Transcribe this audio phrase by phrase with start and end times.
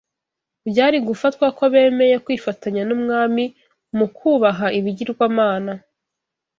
[0.69, 3.43] byari gufatwa ko bemeye kwifatanya n’umwami
[3.97, 5.73] mu kubaha ibigirwamana